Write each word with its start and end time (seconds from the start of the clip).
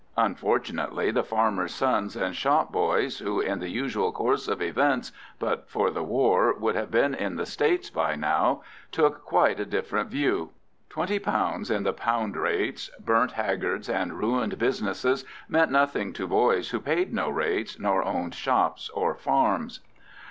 Unfortunately, 0.17 1.11
the 1.11 1.23
farmers' 1.23 1.75
sons 1.75 2.15
and 2.15 2.35
shop 2.35 2.71
boys, 2.71 3.19
who, 3.19 3.39
in 3.39 3.59
the 3.59 3.69
usual 3.69 4.11
course 4.11 4.47
of 4.47 4.59
events, 4.59 5.11
but 5.37 5.69
for 5.69 5.91
the 5.91 6.01
war, 6.03 6.55
would 6.55 6.73
have 6.73 6.89
been 6.89 7.13
in 7.13 7.35
the 7.35 7.45
States 7.45 7.91
by 7.91 8.15
now, 8.15 8.63
took 8.91 9.23
quite 9.23 9.59
a 9.59 9.63
different 9.65 10.09
view. 10.09 10.49
£20 10.89 11.69
in 11.69 11.83
the 11.83 11.93
£ 11.93 12.35
rates, 12.35 12.89
burnt 12.99 13.33
haggards, 13.33 13.87
and 13.87 14.17
ruined 14.17 14.57
businesses 14.57 15.23
meant 15.47 15.69
nothing 15.69 16.13
to 16.13 16.25
boys 16.25 16.71
who 16.71 16.79
paid 16.79 17.13
no 17.13 17.29
rates 17.29 17.77
nor 17.79 18.03
owned 18.03 18.33
shops 18.33 18.89
or 18.95 19.13
farms. 19.13 19.81